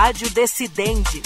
[0.00, 1.20] Rádio Decidente.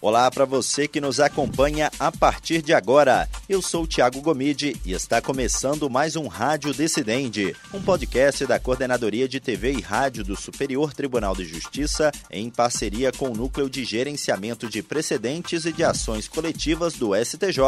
[0.00, 3.28] Olá para você que nos acompanha a partir de agora.
[3.48, 8.58] Eu sou o Tiago Gomide e está começando mais um Rádio Decidente, um podcast da
[8.58, 13.70] Coordenadoria de TV e Rádio do Superior Tribunal de Justiça em parceria com o Núcleo
[13.70, 17.60] de Gerenciamento de Precedentes e de Ações Coletivas do STJ,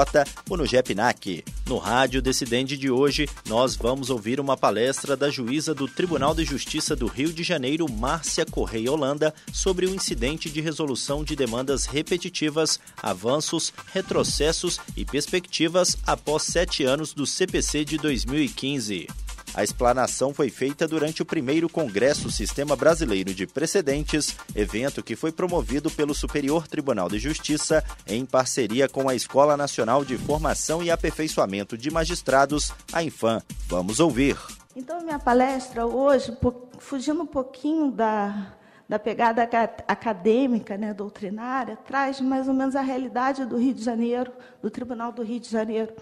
[0.50, 1.44] o NUGEPNAC.
[1.68, 6.44] No Rádio Decidente de hoje, nós vamos ouvir uma palestra da juíza do Tribunal de
[6.44, 11.86] Justiça do Rio de Janeiro, Márcia Correia Holanda, sobre o incidente de resolução de demandas
[11.86, 15.67] repetitivas avanços, retrocessos e perspectivas
[16.06, 19.06] após sete anos do CPC de 2015.
[19.54, 25.32] A explanação foi feita durante o primeiro Congresso Sistema Brasileiro de Precedentes, evento que foi
[25.32, 30.90] promovido pelo Superior Tribunal de Justiça em parceria com a Escola Nacional de Formação e
[30.90, 33.42] Aperfeiçoamento de Magistrados, a Infam.
[33.66, 34.36] Vamos ouvir.
[34.76, 36.36] Então, minha palestra hoje,
[36.78, 38.52] fugindo um pouquinho da,
[38.88, 39.42] da pegada
[39.86, 45.12] acadêmica, né, doutrinária, traz mais ou menos a realidade do Rio de Janeiro, do Tribunal
[45.12, 45.92] do Rio de Janeiro,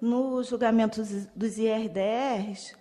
[0.00, 1.02] no julgamento
[1.34, 2.76] dos IRDRs.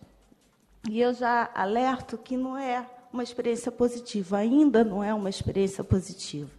[0.90, 5.84] E eu já alerto que não é uma experiência positiva, ainda não é uma experiência
[5.84, 6.52] positiva.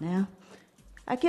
[0.00, 0.26] Né?
[1.04, 1.26] Aqui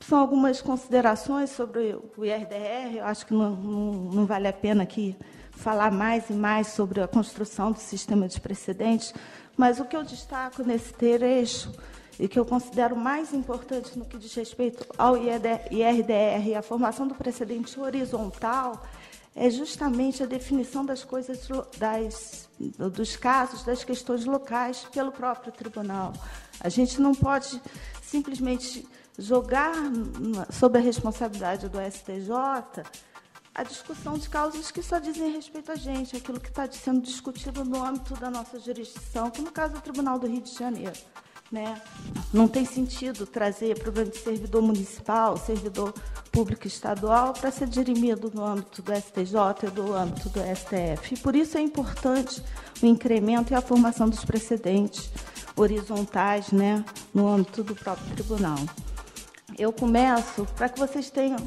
[0.00, 4.82] são algumas considerações sobre o IRDR, eu acho que não, não, não vale a pena
[4.82, 5.16] aqui
[5.50, 9.12] falar mais e mais sobre a construção do sistema de precedentes,
[9.58, 11.72] mas o que eu destaco nesse trecho
[12.18, 17.08] e que eu considero mais importante no que diz respeito ao IRDR e a formação
[17.08, 18.86] do precedente horizontal
[19.34, 26.12] é justamente a definição das coisas, das, dos casos, das questões locais pelo próprio tribunal.
[26.60, 27.60] A gente não pode
[28.02, 28.86] simplesmente
[29.18, 29.74] jogar
[30.50, 32.84] sob a responsabilidade do STJ
[33.58, 37.64] a discussão de causas que só dizem respeito a gente, aquilo que está sendo discutido
[37.64, 40.96] no âmbito da nossa jurisdição, que no caso é o Tribunal do Rio de Janeiro.
[41.50, 41.82] Né?
[42.32, 45.92] Não tem sentido trazer problema de servidor municipal, servidor
[46.30, 51.14] público estadual, para ser dirimido no âmbito do STJ e do âmbito do STF.
[51.14, 52.40] E por isso é importante
[52.80, 55.10] o incremento e a formação dos precedentes
[55.56, 58.58] horizontais né, no âmbito do próprio tribunal.
[59.58, 61.38] Eu começo para que vocês tenham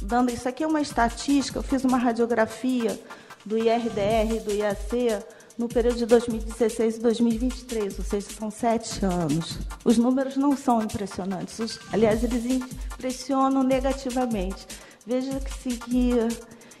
[0.00, 2.98] dando isso aqui é uma estatística, eu fiz uma radiografia
[3.44, 5.22] do IRDR do IAC
[5.56, 9.58] no período de 2016 e 2023, ou seja, são sete anos.
[9.84, 14.66] Os números não são impressionantes, os, aliás, eles impressionam negativamente.
[15.06, 16.12] Veja que, se, que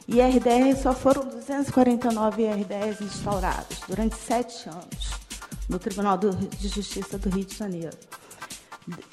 [0.08, 5.10] IRDR só foram 249 IRDRs instaurados durante sete anos
[5.68, 7.96] no Tribunal de Justiça do Rio de Janeiro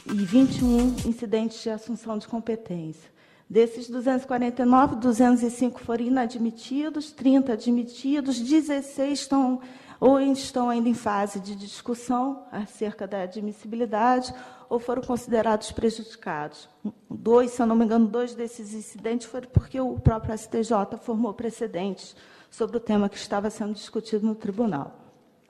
[0.06, 3.17] e 21 incidentes de assunção de competência.
[3.50, 9.62] Desses 249, 205 foram inadmitidos, 30 admitidos, 16 estão
[10.00, 14.34] ou estão ainda em fase de discussão acerca da admissibilidade
[14.70, 16.70] ou foram considerados prejudicados.
[17.10, 21.34] Dois, se eu não me engano, dois desses incidentes foram porque o próprio STJ formou
[21.34, 22.16] precedentes
[22.52, 25.00] sobre o tema que estava sendo discutido no tribunal.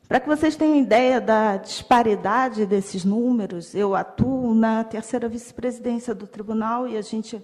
[0.07, 6.25] Para que vocês tenham ideia da disparidade desses números, eu atuo na terceira vice-presidência do
[6.25, 7.43] tribunal e a gente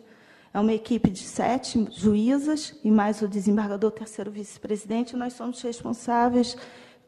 [0.54, 5.16] é uma equipe de sete juízas e mais o desembargador terceiro vice-presidente.
[5.16, 6.56] Nós somos responsáveis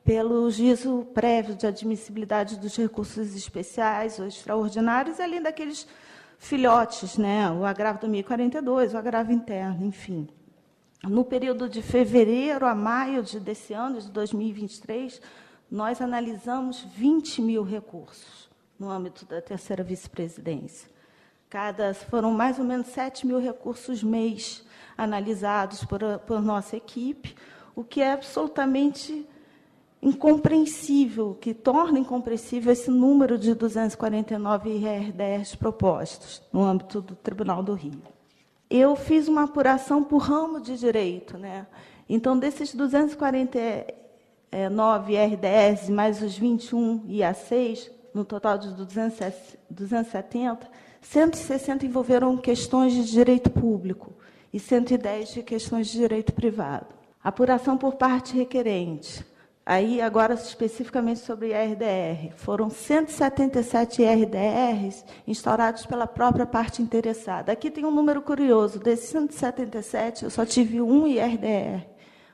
[0.03, 5.87] pelo juízo prévio de admissibilidade dos recursos especiais ou extraordinários, além daqueles
[6.39, 7.49] filhotes, né?
[7.51, 10.27] o agravo do 1042, o agravo interno, enfim.
[11.03, 15.21] No período de fevereiro a maio de, desse ano, de 2023,
[15.69, 20.94] nós analisamos 20 mil recursos no âmbito da terceira vice-presidência.
[22.09, 24.65] Foram mais ou menos 7 mil recursos mês
[24.97, 27.33] analisados por, por nossa equipe,
[27.75, 29.27] o que é absolutamente
[30.01, 37.73] incompreensível, que torna incompreensível esse número de 249 IR10 propostos no âmbito do Tribunal do
[37.73, 38.01] Rio.
[38.69, 41.67] Eu fiz uma apuração por ramo de direito, né?
[42.07, 50.69] Então, desses 249 IR10 mais os 21 IA6, no total de 270,
[51.05, 54.11] 160 envolveram questões de direito público
[54.51, 56.87] e 110 de questões de direito privado.
[57.23, 59.25] Apuração por parte requerente.
[59.63, 62.33] Aí, agora especificamente sobre IRDR.
[62.35, 67.51] Foram 177 IRDRs instaurados pela própria parte interessada.
[67.51, 68.79] Aqui tem um número curioso.
[68.79, 71.85] Desses 177, eu só tive um IRDR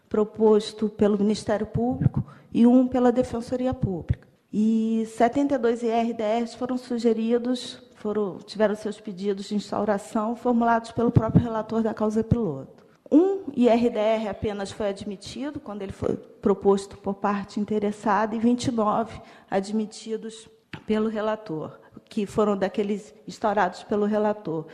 [0.09, 4.27] proposto pelo Ministério Público e um pela Defensoria Pública.
[4.51, 11.83] E 72 IRDRs foram sugeridos foram, tiveram seus pedidos de instauração formulados pelo próprio relator
[11.83, 12.83] da causa piloto.
[13.11, 20.49] Um IRDR apenas foi admitido, quando ele foi proposto por parte interessada, e 29 admitidos
[20.87, 21.77] pelo relator,
[22.09, 24.65] que foram daqueles instaurados pelo relator.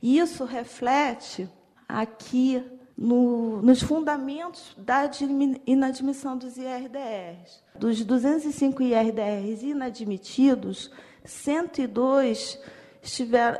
[0.00, 1.48] E isso reflete
[1.88, 2.62] aqui
[2.96, 5.10] no, nos fundamentos da
[5.66, 7.64] inadmissão dos IRDRs.
[7.74, 10.90] Dos 205 IRDRs inadmitidos,
[11.24, 12.58] 102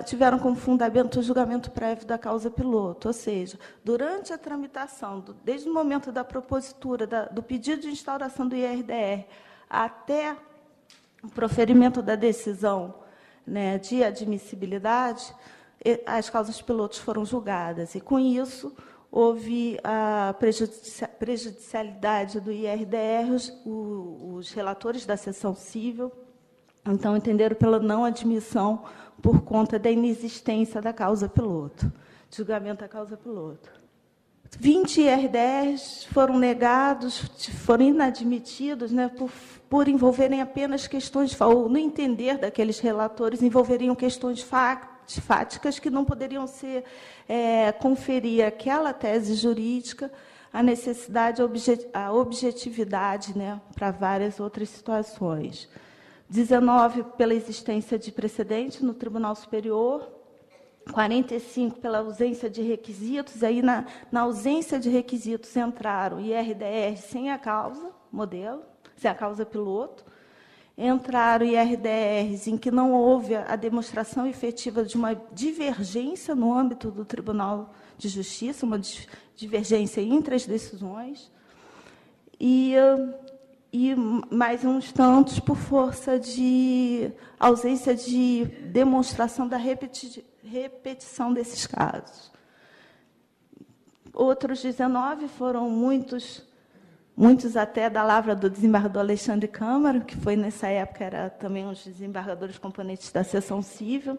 [0.04, 5.68] tiveram, como fundamento o julgamento prévio da causa piloto, ou seja, durante a tramitação, desde
[5.68, 9.24] o momento da propositura, do pedido de instauração do IRDR,
[9.70, 10.36] até
[11.22, 12.94] o proferimento da decisão
[13.46, 15.34] né, de admissibilidade,
[16.04, 17.94] as causas pilotos foram julgadas.
[17.94, 18.74] E, com isso,
[19.10, 20.34] houve a
[21.18, 26.10] prejudicialidade do IRDR, os, os relatores da sessão civil,
[26.88, 28.84] então, entenderam pela não admissão
[29.22, 31.90] por conta da inexistência da causa piloto,
[32.30, 33.70] julgamento da causa piloto.
[34.58, 37.18] 20 IRDRs foram negados,
[37.64, 39.30] foram inadmitidos, né, por,
[39.68, 46.46] por envolverem apenas questões, ou no entender daqueles relatores, envolveriam questões fáticas que não poderiam
[46.46, 46.84] ser
[47.28, 50.10] é, conferir àquela tese jurídica
[50.52, 51.42] a necessidade,
[51.92, 55.68] a objetividade né, para várias outras situações.
[56.28, 60.16] 19 pela existência de precedente no Tribunal Superior,
[60.92, 67.38] 45 pela ausência de requisitos, aí na, na ausência de requisitos entraram IRDR sem a
[67.38, 68.62] causa, modelo,
[68.96, 70.04] sem a causa piloto,
[70.76, 77.04] entraram IRDRs em que não houve a demonstração efetiva de uma divergência no âmbito do
[77.04, 78.80] Tribunal de Justiça, uma
[79.34, 81.32] divergência entre as decisões,
[82.38, 82.74] e
[83.78, 83.94] e
[84.34, 92.32] mais uns tantos por força de ausência de demonstração da repeti repetição desses casos.
[94.14, 96.42] Outros 19 foram muitos,
[97.14, 101.72] muitos até da lavra do desembargador Alexandre Câmara, que foi nessa época era também um
[101.72, 104.16] dos desembargadores componentes da seção civil,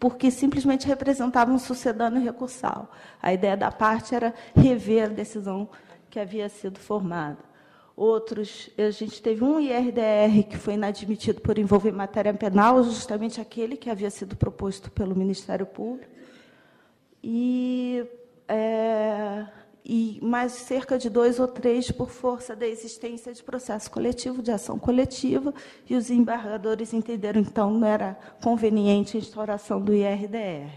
[0.00, 2.90] porque simplesmente representavam um sucedâneo recursal.
[3.20, 5.68] A ideia da parte era rever a decisão
[6.08, 7.55] que havia sido formada.
[7.96, 13.74] Outros, a gente teve um IRDR que foi inadmitido por envolver matéria penal, justamente aquele
[13.74, 16.12] que havia sido proposto pelo Ministério Público.
[17.24, 18.06] E,
[18.46, 19.46] é,
[19.82, 24.50] e mais cerca de dois ou três por força da existência de processo coletivo, de
[24.50, 25.54] ação coletiva,
[25.88, 30.70] e os embargadores entenderam, então, não era conveniente a instauração do IRDR.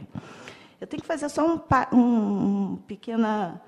[0.79, 1.59] Eu tenho que fazer só um,
[1.97, 3.61] um pequena.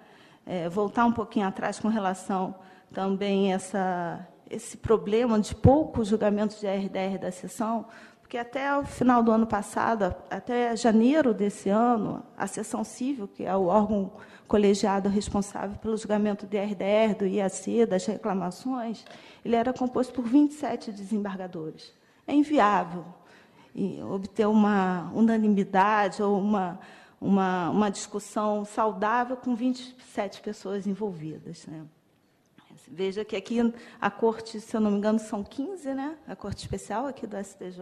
[0.44, 2.56] É, voltar um pouquinho atrás com relação
[2.93, 7.85] também essa, esse problema de poucos julgamentos de RDR da sessão,
[8.21, 13.43] porque até o final do ano passado, até janeiro desse ano, a sessão civil, que
[13.43, 14.11] é o órgão
[14.47, 19.05] colegiado responsável pelo julgamento do RDR, do IAC, das reclamações,
[19.43, 21.93] ele era composto por 27 desembargadores.
[22.27, 23.05] É inviável
[24.13, 26.79] obter uma unanimidade ou uma,
[27.19, 31.65] uma, uma discussão saudável com 27 pessoas envolvidas.
[31.67, 31.81] Né?
[32.93, 36.17] Veja que aqui a corte, se eu não me engano, são 15, né?
[36.27, 37.79] A corte especial aqui do STJ.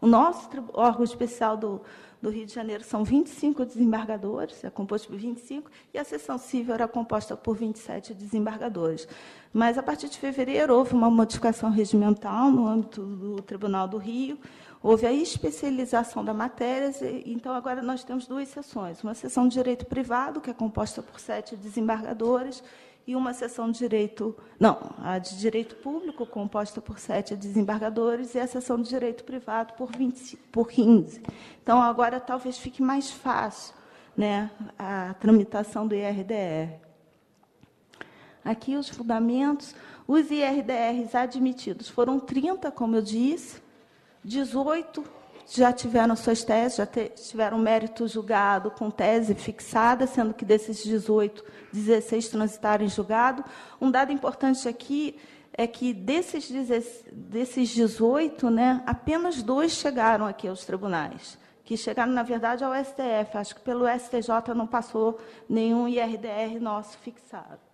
[0.00, 1.82] O nosso órgão especial do,
[2.22, 6.74] do Rio de Janeiro são 25 desembargadores, é composto por 25, e a sessão civil
[6.74, 9.08] era composta por 27 desembargadores.
[9.52, 14.38] Mas, a partir de fevereiro, houve uma modificação regimental no âmbito do Tribunal do Rio,
[14.80, 16.92] houve a especialização da matéria,
[17.24, 19.02] então agora nós temos duas sessões.
[19.02, 22.62] Uma sessão de direito privado, que é composta por sete desembargadores,
[23.06, 28.40] e uma seção de direito, não, a de direito público, composta por sete desembargadores, e
[28.40, 31.22] a seção de direito privado por, 20, por 15.
[31.62, 33.74] Então, agora talvez fique mais fácil
[34.16, 36.80] né, a tramitação do IRDR.
[38.44, 39.74] Aqui os fundamentos.
[40.08, 43.60] Os IRDRs admitidos foram 30, como eu disse,
[44.24, 45.15] 18
[45.46, 51.44] já tiveram suas teses, já tiveram mérito julgado com tese fixada, sendo que desses 18,
[51.72, 53.44] 16 transitaram em julgado.
[53.80, 55.16] Um dado importante aqui
[55.52, 56.50] é que desses,
[57.12, 63.38] desses 18, né, apenas dois chegaram aqui aos tribunais, que chegaram, na verdade, ao STF.
[63.38, 67.66] Acho que pelo STJ não passou nenhum IRDR nosso fixado.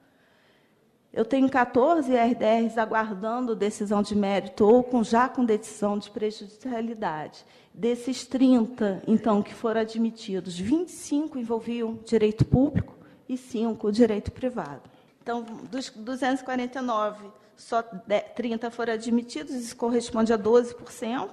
[1.13, 7.45] Eu tenho 14 RDRs aguardando decisão de mérito ou com, já com decisão de prejudicialidade.
[7.75, 12.95] Desses 30, então, que foram admitidos, 25 envolviam direito público
[13.27, 14.83] e 5 direito privado.
[15.23, 21.31] Então, dos 249, só 30 foram admitidos, isso corresponde a 12%.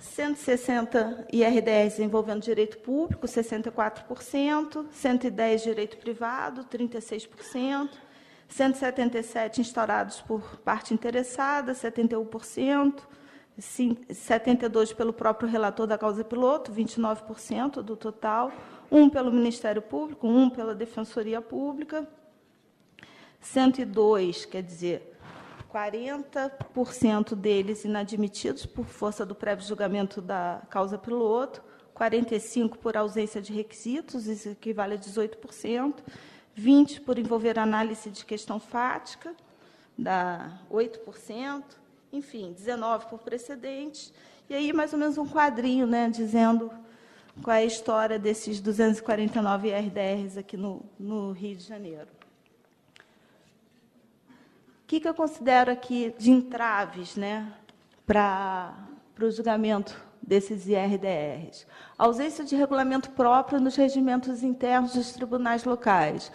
[0.00, 7.90] 160 IRDRs envolvendo direito público, 64%, 110 direito privado, 36%,
[8.48, 13.02] 177 instaurados por parte interessada, 71%,
[13.58, 18.50] 72 pelo próprio relator da causa piloto, 29% do total,
[18.90, 22.08] um pelo Ministério Público, um pela Defensoria Pública,
[23.40, 25.18] 102, quer dizer,
[25.72, 31.62] 40% deles inadmitidos por força do prévio julgamento da causa piloto,
[31.94, 35.94] 45% por ausência de requisitos, isso equivale a 18%,
[36.58, 39.34] 20% por envolver análise de questão fática,
[39.96, 41.62] dá 8%,
[42.12, 44.12] enfim, 19% por precedentes,
[44.48, 46.70] e aí mais ou menos um quadrinho né, dizendo
[47.42, 52.08] qual é a história desses 249 RDRs aqui no, no Rio de Janeiro
[54.92, 57.50] que, que eu considero aqui de entraves né,
[58.06, 58.74] para
[59.18, 61.66] o julgamento desses IRDRs?
[61.98, 66.30] A ausência de regulamento próprio nos regimentos internos dos tribunais locais.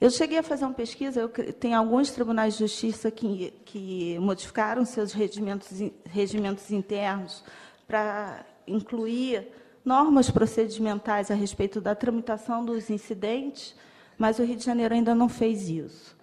[0.00, 4.84] Eu cheguei a fazer uma pesquisa, eu, tem alguns tribunais de justiça que, que modificaram
[4.84, 5.68] seus regimentos,
[6.04, 7.42] regimentos internos
[7.86, 9.48] para incluir
[9.84, 13.74] normas procedimentais a respeito da tramitação dos incidentes,
[14.16, 16.16] mas o Rio de Janeiro ainda não fez isso.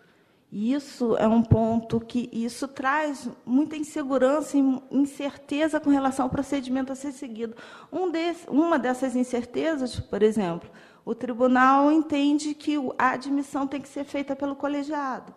[0.49, 6.93] Isso é um ponto que isso traz muita insegurança e incerteza com relação ao procedimento
[6.93, 7.57] a ser seguido.
[7.91, 10.69] Um desse, uma dessas incertezas, por exemplo,
[11.05, 15.33] o tribunal entende que a admissão tem que ser feita pelo colegiado.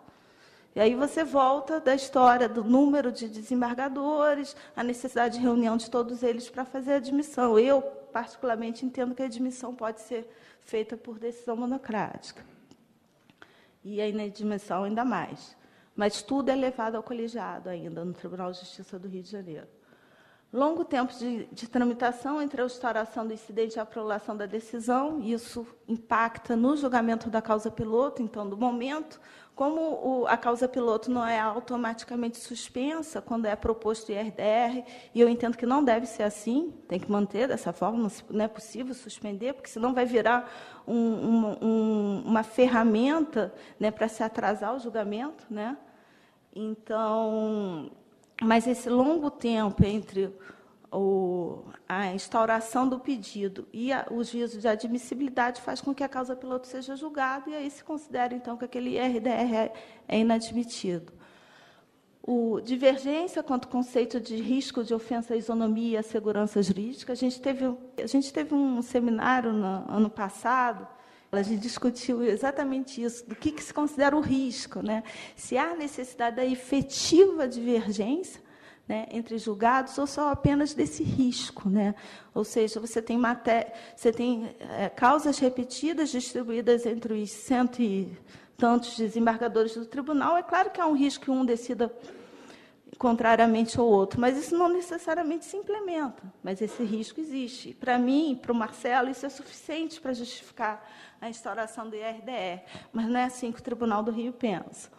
[0.75, 5.89] E aí você volta da história do número de desembargadores, a necessidade de reunião de
[5.89, 7.59] todos eles para fazer a admissão.
[7.59, 10.27] Eu, particularmente, entendo que a admissão pode ser
[10.61, 12.43] feita por decisão monocrática
[13.83, 15.55] e a inadmissão ainda mais.
[15.95, 19.67] Mas tudo é levado ao colegiado ainda no Tribunal de Justiça do Rio de Janeiro.
[20.51, 25.21] Longo tempo de, de tramitação entre a instauração do incidente e a aprovação da decisão,
[25.21, 29.21] isso impacta no julgamento da causa piloto, então, do momento,
[29.53, 35.29] como o, a causa piloto não é automaticamente suspensa quando é proposto IRDR, e eu
[35.29, 39.53] entendo que não deve ser assim, tem que manter dessa forma, não, é possível suspender,
[39.53, 40.51] porque senão vai virar
[40.87, 45.45] um, um, uma ferramenta né, para se atrasar o julgamento.
[45.47, 45.77] Né?
[46.55, 47.91] Então,
[48.41, 50.33] mas esse longo tempo entre
[50.91, 56.09] o, a instauração do pedido e a, o juízo de admissibilidade faz com que a
[56.09, 59.73] causa piloto seja julgada e aí se considera, então, que aquele IRDR é,
[60.07, 61.13] é inadmitido.
[62.21, 67.13] O, divergência quanto ao conceito de risco de ofensa à isonomia e à segurança jurídica.
[67.13, 67.65] A gente teve,
[67.97, 70.87] a gente teve um seminário no ano passado,
[71.31, 75.03] a gente discutiu exatamente isso, do que, que se considera o risco, né?
[75.35, 78.41] se há necessidade da efetiva divergência
[78.87, 81.69] né, entre julgados ou só apenas desse risco.
[81.69, 81.93] Né?
[82.33, 88.11] Ou seja, você tem, maté você tem é, causas repetidas distribuídas entre os cento e
[88.57, 90.35] tantos desembargadores do tribunal.
[90.35, 91.93] É claro que há um risco que um decida
[92.99, 96.21] contrariamente ao outro, mas isso não necessariamente se implementa.
[96.43, 97.73] Mas esse risco existe.
[97.73, 100.87] Para mim, para o Marcelo, isso é suficiente para justificar
[101.19, 102.61] a instauração do IRDR.
[102.93, 104.91] Mas não é assim que o Tribunal do Rio pensa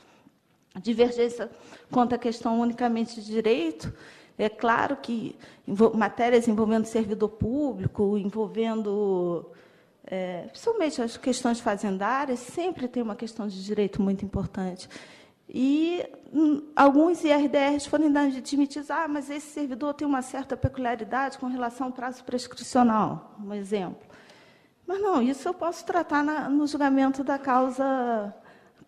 [0.78, 1.50] divergência
[1.90, 3.92] quanto à questão unicamente de direito,
[4.38, 5.36] é claro que
[5.94, 9.50] matérias envolvendo servidor público, envolvendo
[10.04, 14.88] é, principalmente as questões fazendárias, sempre tem uma questão de direito muito importante.
[15.48, 16.06] E
[16.76, 21.92] alguns IRDRs foram admitidos, ah, mas esse servidor tem uma certa peculiaridade com relação ao
[21.92, 24.08] prazo prescricional, um exemplo.
[24.86, 28.34] Mas não, isso eu posso tratar na, no julgamento da causa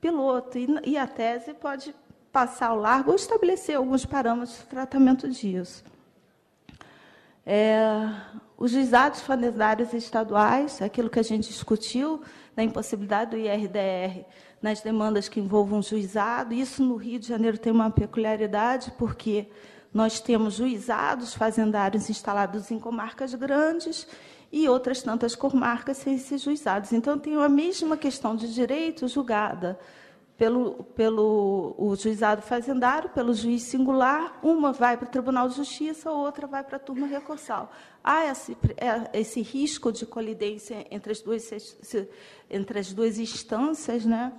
[0.00, 0.58] piloto.
[0.58, 1.94] E, e a tese pode
[2.32, 5.84] passar ao largo ou estabelecer alguns parâmetros de tratamento disso.
[7.44, 8.08] É,
[8.56, 12.22] os juizados fazendários estaduais, aquilo que a gente discutiu,
[12.54, 14.25] da impossibilidade do IRDR
[14.62, 19.49] nas demandas que envolvam juizado, isso no Rio de Janeiro tem uma peculiaridade, porque
[19.92, 24.07] nós temos juizados fazendários instalados em comarcas grandes
[24.52, 26.92] e outras tantas comarcas sem ser juizados.
[26.92, 29.78] Então, tem a mesma questão de direito julgada
[30.37, 36.11] pelo, pelo o juizado fazendário, pelo juiz singular, uma vai para o Tribunal de Justiça,
[36.11, 37.71] a outra vai para a turma recursal.
[38.02, 41.49] Há esse, é, esse risco de colidência entre as duas,
[42.50, 44.33] entre as duas instâncias, né?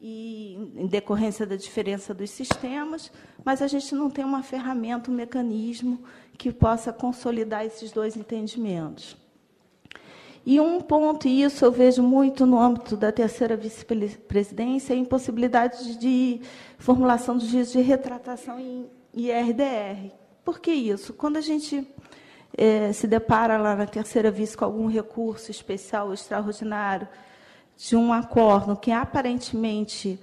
[0.00, 3.10] E em decorrência da diferença dos sistemas,
[3.44, 6.02] mas a gente não tem uma ferramenta, um mecanismo
[6.36, 9.16] que possa consolidar esses dois entendimentos.
[10.44, 15.00] E um ponto, e isso eu vejo muito no âmbito da terceira vice-presidência, é a
[15.00, 16.40] impossibilidade de
[16.78, 20.12] formulação do juízo de retratação em IRDR.
[20.44, 21.12] Por que isso?
[21.12, 21.84] Quando a gente
[22.56, 27.08] é, se depara lá na terceira vista com algum recurso especial extraordinário
[27.76, 30.18] de um acordo que aparentemente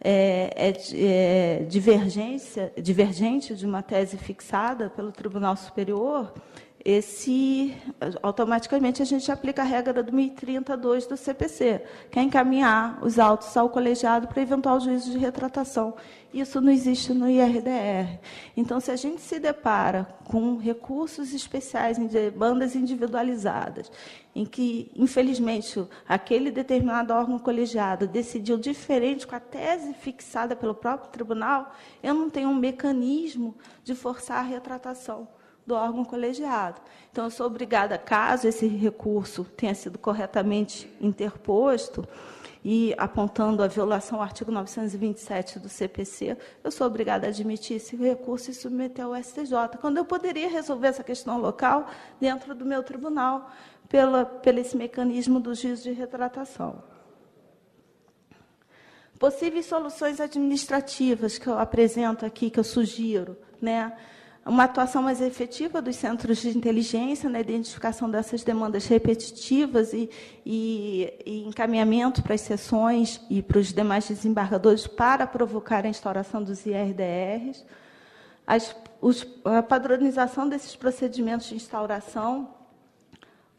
[0.00, 6.32] é, é, é divergência, divergente de uma tese fixada pelo Tribunal Superior,
[6.84, 7.76] esse
[8.22, 13.56] automaticamente a gente aplica a regra do 1032 do CPC, que é encaminhar os autos
[13.56, 15.94] ao colegiado para eventual juízo de retratação.
[16.32, 18.20] Isso não existe no IRDR.
[18.56, 23.90] Então, se a gente se depara com recursos especiais em bandas individualizadas,
[24.34, 31.10] em que, infelizmente, aquele determinado órgão colegiado decidiu diferente com a tese fixada pelo próprio
[31.10, 35.26] tribunal, eu não tenho um mecanismo de forçar a retratação
[35.68, 36.80] do órgão colegiado.
[37.12, 42.04] Então, eu sou obrigada, caso esse recurso tenha sido corretamente interposto,
[42.64, 47.96] e apontando a violação ao artigo 927 do CPC, eu sou obrigada a admitir esse
[47.96, 51.88] recurso e submeter ao STJ, quando eu poderia resolver essa questão local
[52.20, 53.50] dentro do meu tribunal,
[53.88, 56.82] pela, pelo esse mecanismo do juízo de retratação.
[59.18, 63.96] Possíveis soluções administrativas que eu apresento aqui, que eu sugiro, né?
[64.48, 70.08] Uma atuação mais efetiva dos centros de inteligência na identificação dessas demandas repetitivas e,
[70.44, 76.42] e, e encaminhamento para as sessões e para os demais desembargadores para provocar a instauração
[76.42, 77.64] dos IRDRs,
[78.46, 82.57] as, os, a padronização desses procedimentos de instauração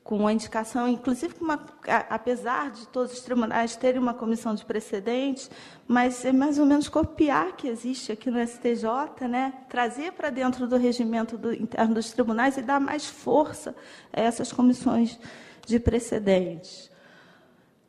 [0.10, 1.64] com a indicação, inclusive, uma,
[2.10, 5.52] apesar de todos os tribunais terem uma comissão de precedentes,
[5.88, 9.54] mas é mais ou menos copiar que existe aqui no STJ, né?
[9.70, 13.76] trazer para dentro do regimento do, interno dos tribunais e dar mais força
[14.12, 15.20] a essas comissões
[15.68, 16.90] de precedentes.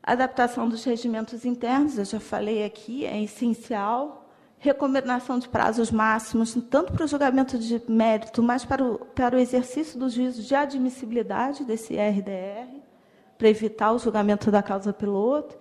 [0.02, 4.19] adaptação dos regimentos internos, eu já falei aqui, é essencial
[4.60, 9.38] recomendação de prazos máximos, tanto para o julgamento de mérito, mas para o, para o
[9.38, 12.68] exercício do juízo de admissibilidade desse RDR,
[13.38, 15.56] para evitar o julgamento da causa piloto.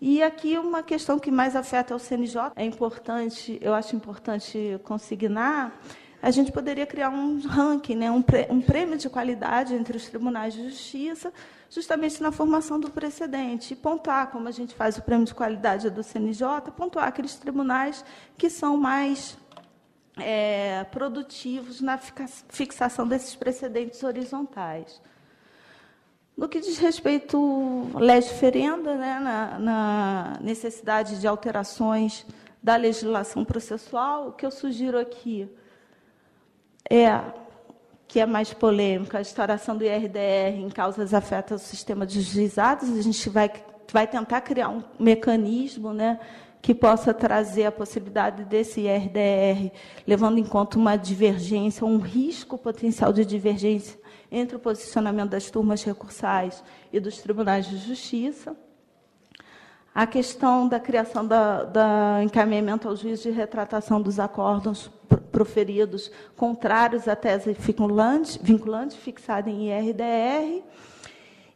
[0.00, 5.78] E aqui uma questão que mais afeta o CNJ, é importante, eu acho importante consignar,
[6.20, 8.22] a gente poderia criar um ranking, né, um,
[8.60, 11.32] prêmio de qualidade entre os tribunais de justiça,
[11.70, 13.72] justamente na formação do precedente.
[13.72, 18.04] E pontuar, como a gente faz o prêmio de qualidade do CNJ, pontuar aqueles tribunais
[18.36, 19.38] que são mais
[20.18, 25.00] é, produtivos na fixação desses precedentes horizontais.
[26.36, 27.36] No que diz respeito
[27.94, 32.26] à lei diferenda, né, na, na necessidade de alterações
[32.60, 35.48] da legislação processual, o que eu sugiro aqui
[36.90, 37.20] é
[38.08, 42.88] que é mais polêmica, a instauração do IRDR em causas afetas ao sistema de juizados.
[42.88, 43.52] A gente vai,
[43.92, 46.18] vai tentar criar um mecanismo né,
[46.62, 49.70] que possa trazer a possibilidade desse IRDR,
[50.06, 53.98] levando em conta uma divergência, um risco potencial de divergência
[54.32, 58.56] entre o posicionamento das turmas recursais e dos tribunais de justiça.
[59.94, 64.90] A questão da criação da encaminhamento ao juízo de retratação dos acordos
[65.30, 70.62] proferidos contrários à tese vinculante, vinculante fixada em IRDR,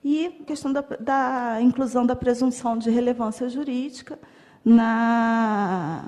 [0.04, 4.18] e a questão da, da inclusão da presunção de relevância jurídica
[4.64, 6.04] na,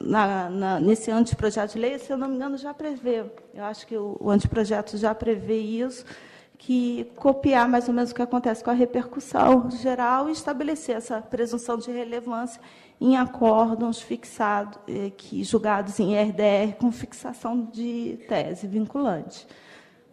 [0.00, 3.86] na, na, nesse anteprojeto de lei, se eu não me engano, já prevê, eu acho
[3.86, 6.04] que o, o anteprojeto já prevê isso,
[6.58, 11.20] que copiar mais ou menos o que acontece com a repercussão geral e estabelecer essa
[11.20, 12.60] presunção de relevância
[13.00, 19.46] em acórdãos fixados, eh, que, julgados em RDR com fixação de tese vinculante.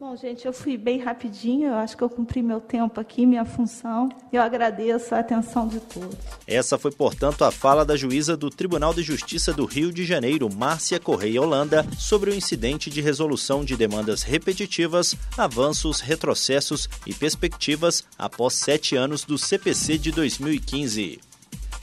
[0.04, 3.46] Bom, gente, eu fui bem rapidinho, eu acho que eu cumpri meu tempo aqui, minha
[3.46, 4.10] função.
[4.34, 6.18] Eu agradeço a atenção de todos.
[6.46, 10.54] Essa foi, portanto, a fala da juíza do Tribunal de Justiça do Rio de Janeiro,
[10.54, 18.04] Márcia Correia Holanda, sobre o incidente de resolução de demandas repetitivas, avanços, retrocessos e perspectivas
[18.20, 21.33] após sete anos do CPC de 2015.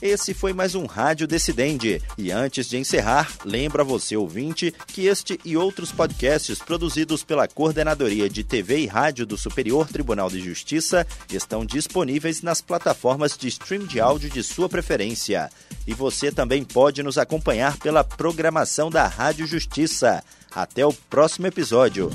[0.02, 2.00] Esse foi mais um Rádio Decidente.
[2.16, 8.28] E antes de encerrar, lembra você ouvinte que este e outros podcasts produzidos pela Coordenadoria
[8.30, 13.84] de TV e Rádio do Superior Tribunal de Justiça estão disponíveis nas plataformas de stream
[13.84, 15.50] de áudio de sua preferência.
[15.86, 20.24] E você também pode nos acompanhar pela programação da Rádio Justiça.
[20.50, 22.10] Até o próximo episódio.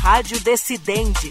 [0.00, 1.30] Rádio Decidente